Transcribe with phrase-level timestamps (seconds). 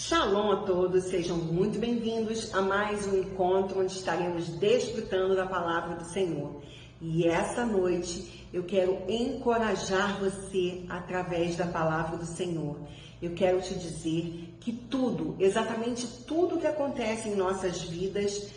[0.00, 5.96] Shalom a todos, sejam muito bem-vindos a mais um encontro onde estaremos desfrutando da palavra
[5.96, 6.62] do Senhor.
[7.00, 12.78] E essa noite eu quero encorajar você através da palavra do Senhor.
[13.20, 18.52] Eu quero te dizer que tudo, exatamente tudo que acontece em nossas vidas,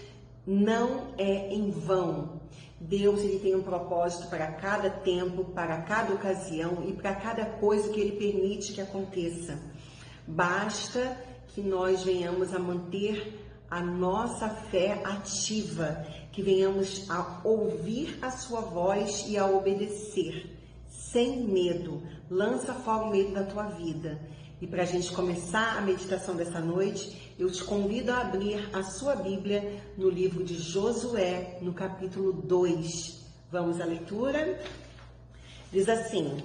[0.46, 2.40] não é em vão.
[2.80, 7.90] Deus ele tem um propósito para cada tempo, para cada ocasião e para cada coisa
[7.90, 9.58] que ele permite que aconteça.
[10.28, 18.32] Basta que nós venhamos a manter a nossa fé ativa, que venhamos a ouvir a
[18.32, 20.50] sua voz e a obedecer,
[20.90, 22.02] sem medo.
[22.30, 24.20] Lança fora o medo da tua vida.
[24.62, 28.84] E para a gente começar a meditação dessa noite, eu te convido a abrir a
[28.84, 33.26] sua Bíblia no livro de Josué, no capítulo 2.
[33.52, 34.62] Vamos à leitura?
[35.72, 36.38] Diz assim: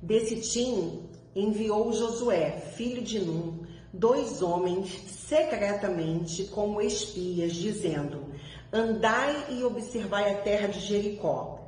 [0.00, 1.02] Desse tim
[1.34, 3.61] enviou Josué, filho de Num,
[3.92, 8.26] dois homens secretamente como espias, dizendo:
[8.72, 11.58] Andai e observai a terra de Jericó.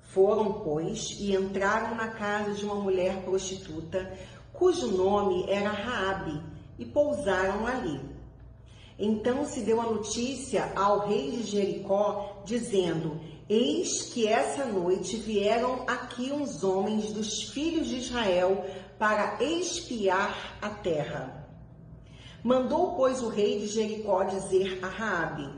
[0.00, 4.10] Foram, pois, e entraram na casa de uma mulher prostituta,
[4.52, 6.40] cujo nome era Raabe,
[6.78, 8.00] e pousaram ali.
[8.98, 15.84] Então se deu a notícia ao rei de Jericó, dizendo: Eis que essa noite vieram
[15.86, 18.64] aqui uns homens dos filhos de Israel
[18.98, 21.45] para espiar a terra.
[22.42, 25.50] Mandou, pois, o rei de Jericó dizer a Raabe: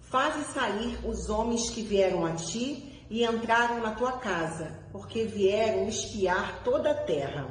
[0.00, 5.88] Faze sair os homens que vieram a ti e entraram na tua casa, porque vieram
[5.88, 7.48] espiar toda a terra.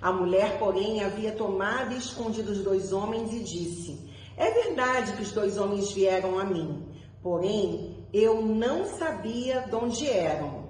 [0.00, 5.22] A mulher, porém, havia tomado e escondido os dois homens e disse: É verdade que
[5.22, 6.86] os dois homens vieram a mim,
[7.22, 10.61] porém eu não sabia de onde eram.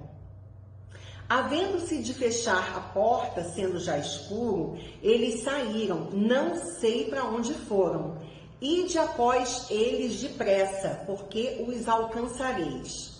[1.29, 8.17] Havendo-se de fechar a porta, sendo já escuro, eles saíram, não sei para onde foram.
[8.61, 13.13] Ide após eles depressa, porque os alcançareis.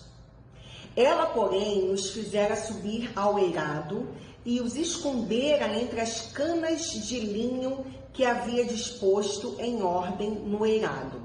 [0.96, 4.08] Ela, porém, nos fizera subir ao eirado
[4.44, 11.20] e os escondera entre as canas de linho que havia disposto em ordem no eirado.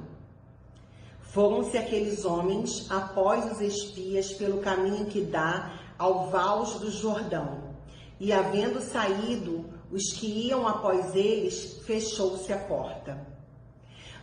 [1.22, 7.75] Foram-se aqueles homens após os espias pelo caminho que dá ao Vals do Jordão.
[8.19, 13.27] E havendo saído os que iam após eles, fechou-se a porta.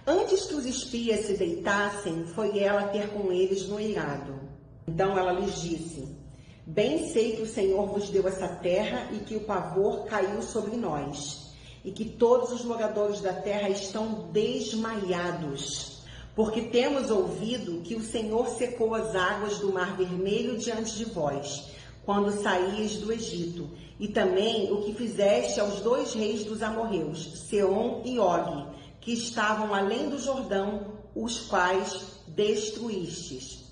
[0.06, 4.40] Antes que os espias se deitassem, foi ela ter com eles no eirado.
[4.86, 6.16] Então ela lhes disse:
[6.64, 10.76] Bem sei que o Senhor vos deu essa terra e que o pavor caiu sobre
[10.76, 11.52] nós,
[11.84, 15.95] e que todos os moradores da terra estão desmaiados,
[16.36, 21.70] porque temos ouvido que o Senhor secou as águas do Mar Vermelho diante de vós,
[22.04, 28.02] quando saíes do Egito, e também o que fizeste aos dois reis dos amorreus, Seom
[28.04, 28.66] e Og,
[29.00, 33.64] que estavam além do Jordão, os quais destruístes.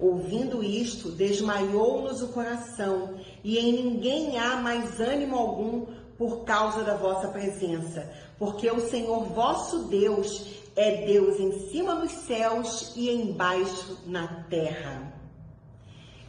[0.00, 5.86] Ouvindo isto, desmaiou-nos o coração, e em ninguém há mais ânimo algum
[6.16, 12.12] por causa da vossa presença, porque o Senhor vosso Deus é Deus em cima dos
[12.12, 15.12] céus e embaixo na terra.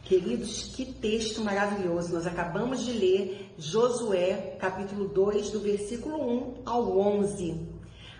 [0.02, 2.12] Queridos, que texto maravilhoso!
[2.12, 7.60] Nós acabamos de ler Josué, capítulo 2, do versículo 1 ao 11.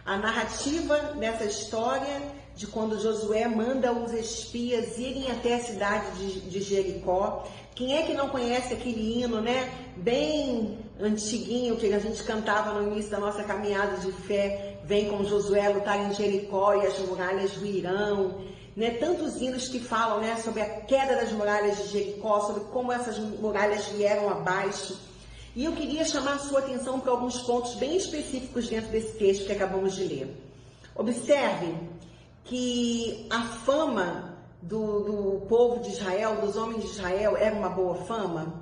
[0.07, 2.23] A narrativa dessa história
[2.55, 7.45] de quando Josué manda os espias irem até a cidade de, de Jericó.
[7.75, 9.69] Quem é que não conhece aquele hino, né?
[9.97, 14.70] Bem antiguinho que a gente cantava no início da nossa caminhada de fé.
[14.91, 18.41] Vem com Josué lutar em Jericó e as muralhas ruirão.
[18.77, 18.91] Né?
[18.91, 23.17] Tantos hinos que falam né, sobre a queda das muralhas de Jericó, sobre como essas
[23.17, 24.99] muralhas vieram abaixo.
[25.55, 29.47] E eu queria chamar a sua atenção para alguns pontos bem específicos dentro desse texto
[29.47, 30.37] que acabamos de ler.
[30.97, 31.73] Observe
[32.43, 37.95] que a fama do, do povo de Israel, dos homens de Israel, era uma boa
[37.95, 38.61] fama?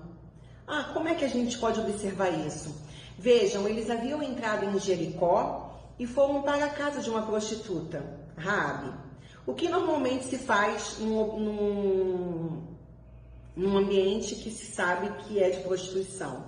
[0.66, 2.74] Ah, como é que a gente pode observar isso?
[3.16, 5.67] Vejam, eles haviam entrado em Jericó
[5.98, 8.04] e foram para a casa de uma prostituta,
[8.36, 8.92] Raabe.
[9.46, 12.62] O que normalmente se faz num, num,
[13.56, 16.44] num ambiente que se sabe que é de prostituição.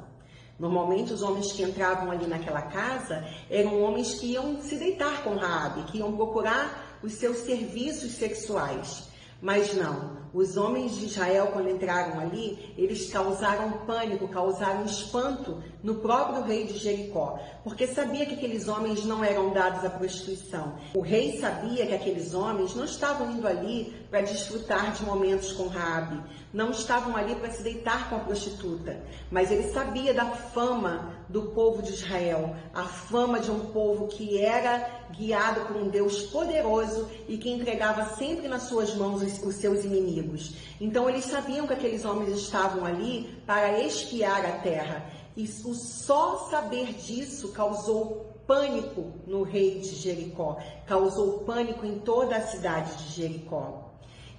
[0.59, 5.35] Normalmente os homens que entravam ali naquela casa eram homens que iam se deitar com
[5.35, 9.09] Raabe, que iam procurar os seus serviços sexuais.
[9.41, 15.95] Mas não, os homens de Israel, quando entraram ali, eles causaram pânico, causaram espanto no
[15.95, 20.75] próprio rei de Jericó, porque sabia que aqueles homens não eram dados à prostituição.
[20.95, 25.69] O rei sabia que aqueles homens não estavam indo ali para desfrutar de momentos com
[25.69, 26.23] Raabe,
[26.53, 31.43] não estavam ali para se deitar com a prostituta, mas ele sabia da fama do
[31.51, 37.09] povo de Israel, a fama de um povo que era guiado por um Deus poderoso
[37.29, 40.55] e que entregava sempre nas suas mãos os, os seus inimigos.
[40.81, 45.21] Então eles sabiam que aqueles homens estavam ali para espiar a terra.
[45.37, 52.37] E o só saber disso causou pânico no rei de Jericó, causou pânico em toda
[52.37, 53.91] a cidade de Jericó.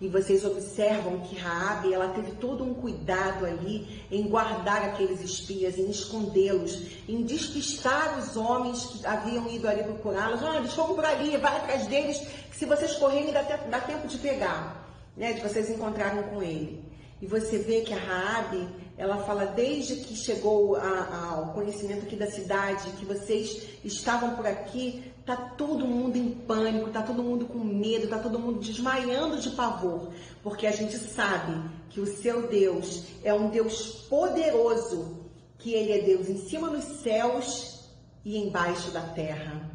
[0.01, 5.77] E vocês observam que Raabe, ela teve todo um cuidado ali em guardar aqueles espias,
[5.77, 10.41] em escondê-los, em despistar os homens que haviam ido ali procurá-los.
[10.43, 12.17] Ah, eles foram por ali, vai atrás deles,
[12.49, 15.33] que se vocês correrem dá, dá tempo de pegar, né?
[15.33, 16.90] De vocês encontrarem com ele.
[17.21, 22.03] E você vê que a Raabe, ela fala desde que chegou a, a, ao conhecimento
[22.03, 27.21] aqui da cidade, que vocês estavam por aqui, tá todo mundo em pânico, tá todo
[27.21, 32.07] mundo com medo, tá todo mundo desmaiando de pavor, porque a gente sabe que o
[32.07, 35.29] seu Deus é um Deus poderoso,
[35.59, 37.87] que ele é Deus em cima nos céus
[38.25, 39.69] e embaixo da terra.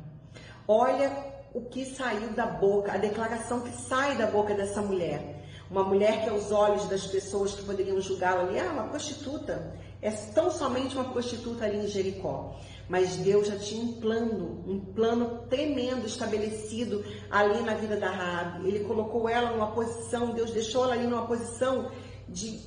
[0.67, 1.13] Olha
[1.55, 5.36] o que saiu da boca, a declaração que sai da boca dessa mulher.
[5.71, 9.75] Uma mulher que aos olhos das pessoas que poderiam julgá-la ali, ah, uma prostituta.
[10.01, 12.57] É tão somente uma prostituta ali em Jericó.
[12.89, 18.69] Mas Deus já tinha um plano, um plano tremendo estabelecido ali na vida da Rabi.
[18.69, 21.91] Ele colocou ela numa posição, Deus deixou ela ali numa posição
[22.29, 22.61] de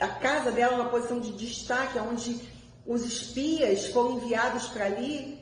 [0.00, 2.40] a casa dela numa posição de destaque, onde
[2.84, 5.38] os espias foram enviados para ali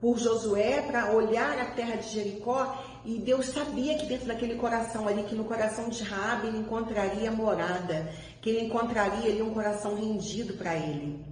[0.00, 5.08] por Josué para olhar a terra de Jericó e Deus sabia que dentro daquele coração
[5.08, 9.94] ali, que no coração de Rabi ele encontraria morada, que ele encontraria ali um coração
[9.94, 11.24] rendido para ele.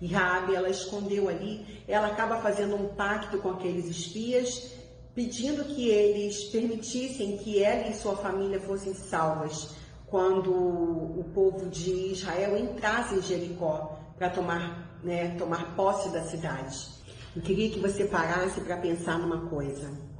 [0.00, 4.72] E Rabi, ela escondeu ali, ela acaba fazendo um pacto com aqueles espias,
[5.14, 9.74] pedindo que eles permitissem que ela e sua família fossem salvas
[10.06, 16.88] quando o povo de Israel entrasse em Jericó para tomar, né, tomar posse da cidade.
[17.34, 20.13] Eu queria que você parasse para pensar numa coisa.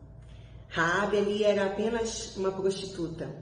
[0.75, 3.33] Raabe ali era apenas uma prostituta,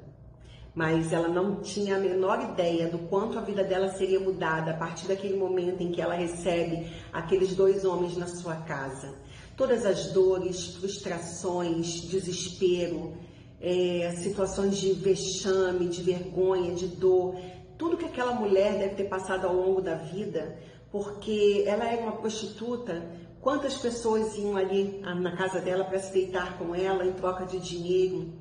[0.75, 4.77] mas ela não tinha a menor ideia do quanto a vida dela seria mudada a
[4.77, 9.15] partir daquele momento em que ela recebe aqueles dois homens na sua casa.
[9.57, 13.15] Todas as dores, frustrações, desespero,
[13.59, 17.41] é, situações de vexame, de vergonha, de dor,
[17.79, 20.55] tudo que aquela mulher deve ter passado ao longo da vida,
[20.91, 23.03] porque ela era uma prostituta
[23.43, 27.59] Quantas pessoas iam ali na casa dela para se deitar com ela em troca de
[27.59, 28.33] dinheiro?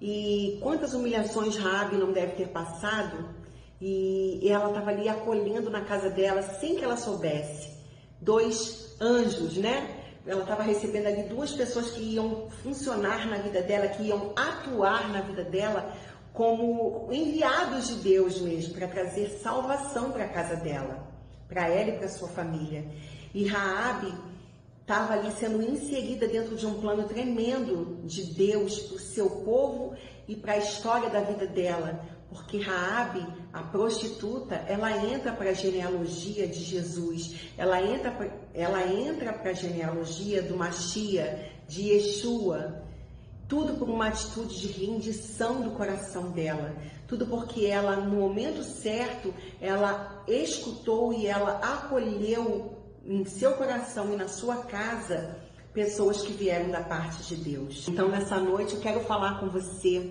[0.00, 3.28] E quantas humilhações Rabi não deve ter passado?
[3.80, 7.72] E ela estava ali acolhendo na casa dela sem que ela soubesse.
[8.20, 10.02] Dois anjos, né?
[10.26, 15.12] Ela estava recebendo ali duas pessoas que iam funcionar na vida dela, que iam atuar
[15.12, 15.94] na vida dela
[16.32, 21.06] como enviados de Deus mesmo, para trazer salvação para a casa dela,
[21.48, 22.84] para ela e para sua família.
[23.34, 24.12] E Raabe
[24.80, 29.94] estava ali sendo inserida dentro de um plano tremendo de Deus para o seu povo
[30.26, 35.54] e para a história da vida dela, porque Raabe, a prostituta, ela entra para a
[35.54, 38.14] genealogia de Jesus, ela entra
[38.54, 42.82] ela entra para a genealogia do Machia, de Yeshua,
[43.46, 49.34] tudo por uma atitude de rendição do coração dela, tudo porque ela no momento certo,
[49.60, 55.36] ela escutou e ela acolheu em seu coração e na sua casa
[55.72, 57.86] pessoas que vieram da parte de Deus.
[57.88, 60.10] Então, nessa noite, eu quero falar com você.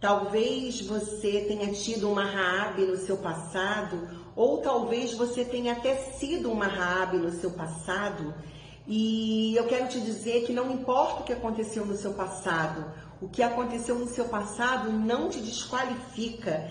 [0.00, 6.50] Talvez você tenha tido uma Raabe no seu passado, ou talvez você tenha até sido
[6.50, 8.34] uma Raabe no seu passado.
[8.86, 12.84] E eu quero te dizer que não importa o que aconteceu no seu passado,
[13.20, 16.70] o que aconteceu no seu passado não te desqualifica,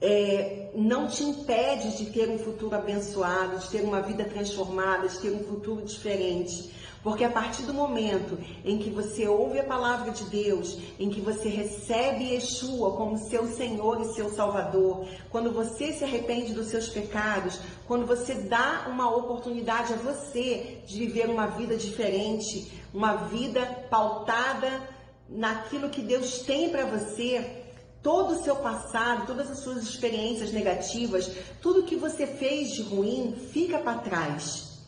[0.00, 5.18] é, não te impede de ter um futuro abençoado, de ter uma vida transformada, de
[5.18, 6.74] ter um futuro diferente.
[7.02, 11.20] Porque a partir do momento em que você ouve a palavra de Deus, em que
[11.20, 16.88] você recebe Yeshua como seu Senhor e seu Salvador, quando você se arrepende dos seus
[16.88, 23.64] pecados, quando você dá uma oportunidade a você de viver uma vida diferente, uma vida
[23.88, 24.82] pautada
[25.28, 27.65] naquilo que Deus tem para você,
[28.06, 31.28] todo o seu passado, todas as suas experiências negativas,
[31.60, 34.78] tudo que você fez de ruim fica para trás.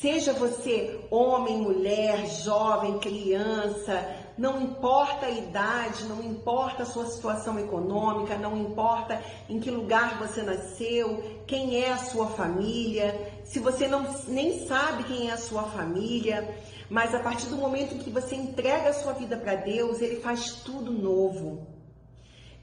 [0.00, 7.58] Seja você homem, mulher, jovem, criança, não importa a idade, não importa a sua situação
[7.58, 13.86] econômica, não importa em que lugar você nasceu, quem é a sua família, se você
[13.86, 16.56] não, nem sabe quem é a sua família,
[16.88, 20.62] mas a partir do momento que você entrega a sua vida para Deus, Ele faz
[20.64, 21.73] tudo novo.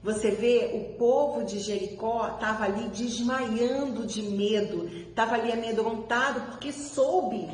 [0.02, 6.72] Você vê, o povo de Jericó estava ali desmaiando de medo, estava ali amedrontado, porque
[6.72, 7.48] soube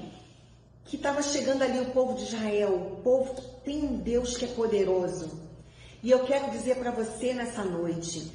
[0.87, 2.75] que estava chegando ali o povo de Israel.
[2.75, 5.47] O povo tem um Deus que é poderoso.
[6.03, 8.33] E eu quero dizer para você nessa noite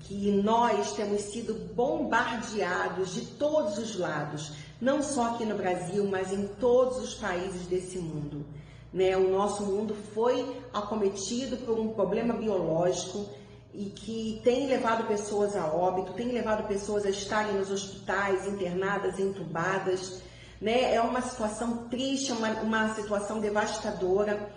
[0.00, 6.32] que nós temos sido bombardeados de todos os lados, não só aqui no Brasil, mas
[6.32, 8.46] em todos os países desse mundo.
[8.92, 9.16] Né?
[9.16, 13.26] O nosso mundo foi acometido por um problema biológico
[13.72, 19.18] e que tem levado pessoas a óbito, tem levado pessoas a estarem nos hospitais, internadas,
[19.18, 20.22] entubadas.
[20.60, 20.94] Né?
[20.94, 24.50] É uma situação triste, uma, uma situação devastadora,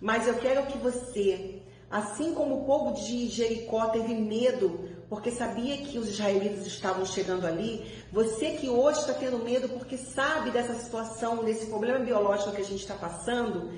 [0.00, 5.78] mas eu quero que você, assim como o povo de Jericó teve medo porque sabia
[5.78, 10.74] que os israelitas estavam chegando ali, você que hoje está tendo medo porque sabe dessa
[10.74, 13.72] situação, desse problema biológico que a gente está passando,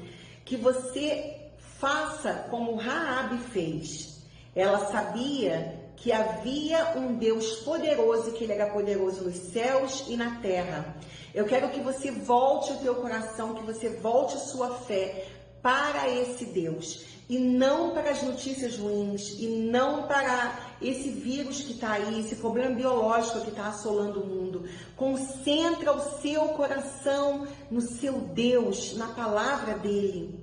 [0.45, 1.37] que você
[1.79, 4.20] faça como Raabe fez
[4.55, 10.41] ela sabia que havia um Deus poderoso, que ele era poderoso nos céus e na
[10.41, 10.97] terra.
[11.35, 15.27] Eu quero que você volte o teu coração, que você volte sua fé
[15.63, 21.75] para esse Deus e não para as notícias ruins e não para esse vírus que
[21.75, 24.65] está aí, esse problema biológico que está assolando o mundo.
[24.97, 30.43] Concentra o seu coração no seu Deus, na palavra dele,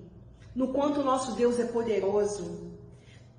[0.55, 2.71] no quanto o nosso Deus é poderoso.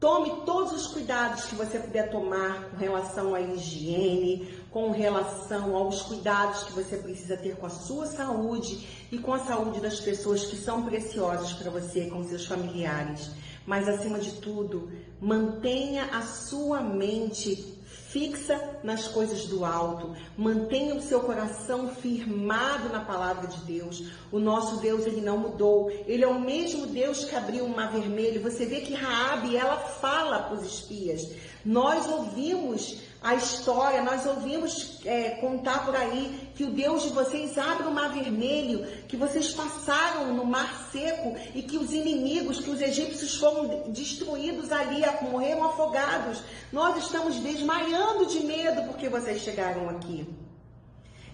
[0.01, 6.03] Tome todos os cuidados que você puder tomar com relação à higiene, com relação aos
[6.03, 10.47] cuidados que você precisa ter com a sua saúde e com a saúde das pessoas
[10.47, 13.33] que são preciosas para você, com seus familiares.
[13.67, 14.89] Mas acima de tudo,
[15.21, 17.78] mantenha a sua mente
[18.09, 24.05] fixa nas coisas do alto, mantenha o seu coração firmado na palavra de Deus.
[24.33, 25.91] O nosso Deus, ele não mudou.
[26.07, 28.43] Ele é o mesmo Deus que abriu o mar vermelho.
[28.43, 31.29] Você vê que Raabe, ela fala para os espias.
[31.65, 37.59] Nós ouvimos a história, nós ouvimos é, contar por aí que o Deus de vocês
[37.59, 42.71] abre o mar vermelho, que vocês passaram no mar seco e que os inimigos, que
[42.71, 46.43] os egípcios foram destruídos ali, morreram afogados.
[46.73, 50.29] Nós estamos desmaiando de medo porque vocês chegaram aqui.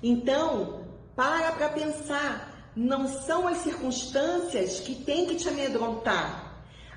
[0.03, 6.44] Então, para para pensar, não são as circunstâncias que têm que te amedrontar.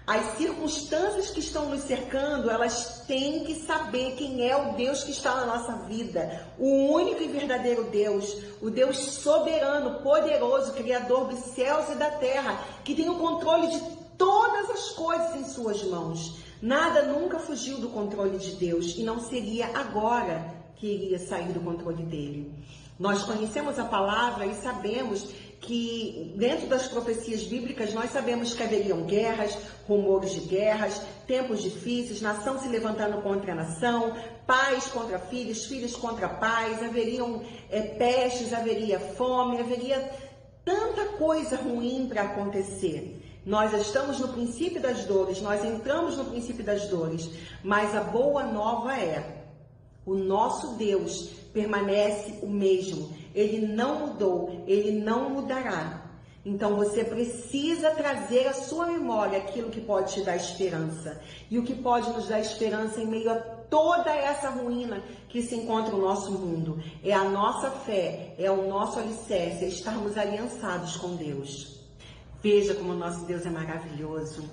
[0.08, 5.12] As circunstâncias que estão nos cercando, elas têm que saber quem é o Deus que
[5.12, 6.48] está na nossa vida.
[6.58, 12.58] O único e verdadeiro Deus, o Deus soberano, poderoso, criador dos céus e da terra,
[12.86, 13.82] que tem o controle de
[14.18, 16.38] todas as coisas em suas mãos.
[16.62, 21.60] Nada nunca fugiu do controle de Deus e não seria agora que iria sair do
[21.60, 22.56] controle dele.
[22.98, 25.28] Nós conhecemos a palavra e sabemos
[25.60, 32.22] que dentro das profecias bíblicas nós sabemos que haveriam guerras, rumores de guerras, tempos difíceis,
[32.22, 34.14] nação se levantando contra a nação,
[34.46, 40.12] pais contra filhos, filhos contra pais, haveriam é, pestes, haveria fome, haveria
[40.64, 43.24] tanta coisa ruim para acontecer.
[43.46, 47.30] Nós estamos no princípio das dores, nós entramos no princípio das dores,
[47.64, 49.46] mas a boa nova é:
[50.06, 53.10] o nosso Deus permanece o mesmo.
[53.38, 56.10] Ele não mudou, ele não mudará.
[56.44, 61.22] Então você precisa trazer à sua memória aquilo que pode te dar esperança.
[61.52, 65.56] E o que pode nos dar esperança em meio a toda essa ruína que se
[65.56, 66.82] encontra no nosso mundo.
[67.04, 71.80] É a nossa fé, é o nosso alicerce, é estarmos aliançados com Deus.
[72.42, 74.50] Veja como o nosso Deus é maravilhoso.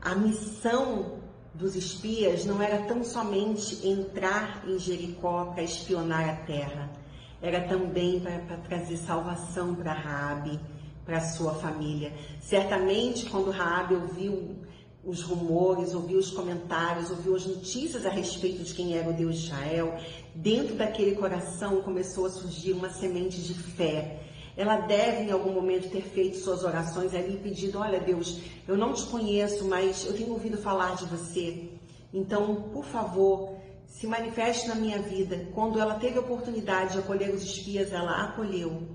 [0.00, 1.20] A missão
[1.54, 7.01] dos espias não era tão somente entrar em Jericó para espionar a terra
[7.42, 10.60] era também para trazer salvação para Raabe,
[11.04, 12.12] para sua família.
[12.40, 14.56] Certamente, quando Raabe ouviu
[15.04, 19.38] os rumores, ouviu os comentários, ouviu as notícias a respeito de quem era o Deus
[19.38, 19.98] de Israel,
[20.32, 24.20] dentro daquele coração começou a surgir uma semente de fé.
[24.56, 28.76] Ela deve, em algum momento, ter feito suas orações ali e pedido: Olha, Deus, eu
[28.76, 31.70] não te conheço, mas eu tenho ouvido falar de você.
[32.12, 33.54] Então, por favor,
[33.92, 35.48] se manifeste na minha vida.
[35.54, 38.88] Quando ela teve a oportunidade de acolher os espias, ela acolheu.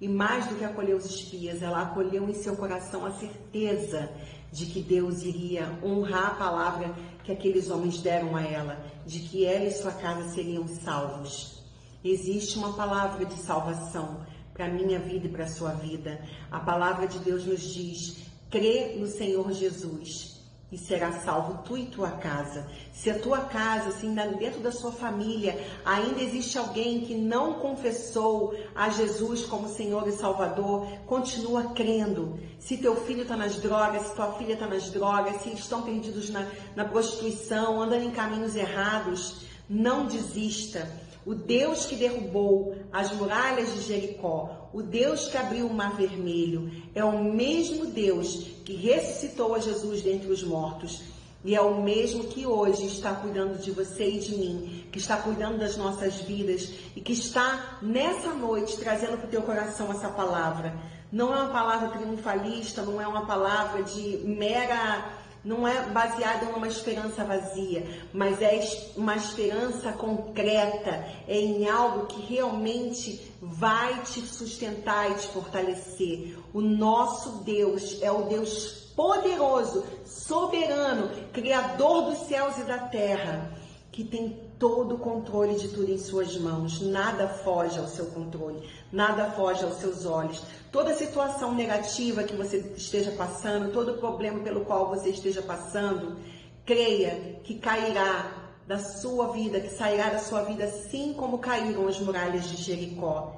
[0.00, 4.08] E mais do que acolher os espias, ela acolheu em seu coração a certeza
[4.52, 6.94] de que Deus iria honrar a palavra
[7.24, 11.62] que aqueles homens deram a ela, de que ela e sua casa seriam salvos.
[12.04, 16.20] Existe uma palavra de salvação para a minha vida e para a sua vida.
[16.50, 18.18] A palavra de Deus nos diz:
[18.50, 20.33] crê no Senhor Jesus
[20.72, 22.66] e será salvo tu e tua casa.
[22.92, 28.54] Se a tua casa, assim, dentro da sua família, ainda existe alguém que não confessou
[28.74, 32.38] a Jesus como Senhor e Salvador, continua crendo.
[32.58, 36.30] Se teu filho está nas drogas, se tua filha está nas drogas, se estão perdidos
[36.30, 40.90] na, na prostituição, andando em caminhos errados, não desista.
[41.24, 46.68] O Deus que derrubou as muralhas de Jericó, o Deus que abriu o mar vermelho,
[46.96, 51.00] é o mesmo Deus que ressuscitou a Jesus dentre os mortos.
[51.44, 55.16] E é o mesmo que hoje está cuidando de você e de mim, que está
[55.18, 60.08] cuidando das nossas vidas e que está nessa noite trazendo para o teu coração essa
[60.08, 60.74] palavra.
[61.12, 65.08] Não é uma palavra triunfalista, não é uma palavra de mera
[65.44, 68.58] não é baseada em uma esperança vazia, mas é
[68.96, 76.38] uma esperança concreta, é em algo que realmente vai te sustentar e te fortalecer.
[76.52, 83.52] O nosso Deus é o Deus poderoso, soberano, criador dos céus e da terra,
[83.92, 86.80] que tem todo o controle de tudo em suas mãos.
[86.80, 90.42] Nada foge ao seu controle, nada foge aos seus olhos.
[90.72, 96.16] Toda situação negativa que você esteja passando, todo problema pelo qual você esteja passando,
[96.64, 102.00] creia que cairá da sua vida, que sairá da sua vida assim como caíram as
[102.00, 103.36] muralhas de Jericó.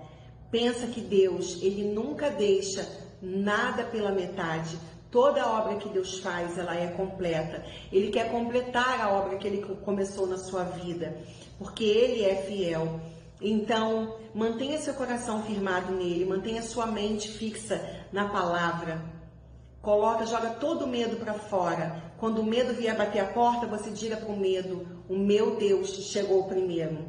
[0.48, 2.88] Pensa que Deus, ele nunca deixa
[3.20, 4.78] nada pela metade.
[5.16, 7.64] Toda obra que Deus faz, ela é completa.
[7.90, 11.16] Ele quer completar a obra que ele começou na sua vida,
[11.58, 13.00] porque ele é fiel.
[13.40, 17.82] Então, mantenha seu coração firmado nele, mantenha sua mente fixa
[18.12, 19.02] na palavra.
[19.80, 22.12] Coloca, joga todo o medo para fora.
[22.18, 25.88] Quando o medo vier bater a porta, você diga para o medo: "O meu Deus
[26.10, 27.08] chegou primeiro,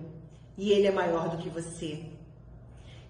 [0.57, 2.16] e ele é maior do que você"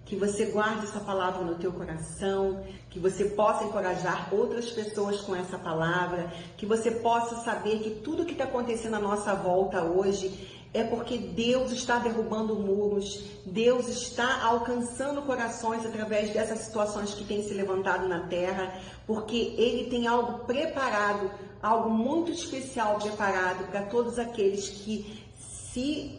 [0.08, 5.36] que você guarde essa palavra no teu coração, que você possa encorajar outras pessoas com
[5.36, 10.48] essa palavra, que você possa saber que tudo que está acontecendo à nossa volta hoje
[10.72, 17.42] é porque Deus está derrubando muros, Deus está alcançando corações através dessas situações que têm
[17.42, 21.30] se levantado na terra, porque Ele tem algo preparado,
[21.62, 26.17] algo muito especial preparado para todos aqueles que se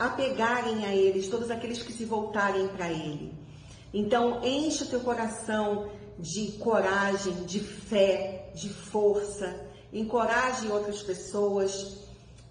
[0.00, 3.34] apegarem a eles, todos aqueles que se voltarem para ele.
[3.92, 11.98] Então, enche o teu coração de coragem, de fé, de força, encoraje outras pessoas,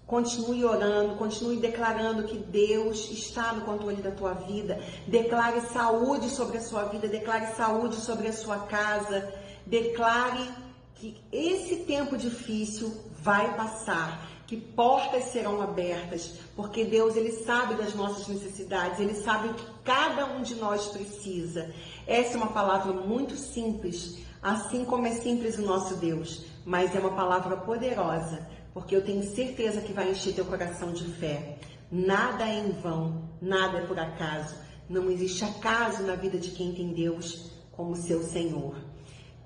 [0.06, 6.58] continue orando, continue declarando que Deus está no controle da tua vida, declare saúde sobre
[6.58, 9.32] a sua vida, declare saúde sobre a sua casa,
[9.66, 10.48] declare
[10.94, 17.94] que esse tempo difícil vai passar que portas serão abertas, porque Deus ele sabe das
[17.94, 21.72] nossas necessidades, ele sabe o que cada um de nós precisa.
[22.04, 26.98] Essa é uma palavra muito simples, assim como é simples o nosso Deus, mas é
[26.98, 31.56] uma palavra poderosa, porque eu tenho certeza que vai encher teu coração de fé.
[31.88, 34.56] Nada é em vão, nada é por acaso.
[34.88, 38.89] Não existe acaso na vida de quem tem Deus como seu Senhor.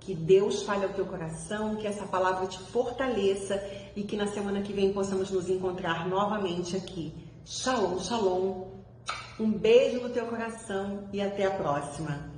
[0.04, 3.62] Que Deus fale ao teu coração, que essa palavra te fortaleça
[3.96, 7.14] e que na semana que vem possamos nos encontrar novamente aqui.
[7.46, 8.66] Shalom, shalom.
[9.40, 12.33] Um beijo no teu coração e até a próxima.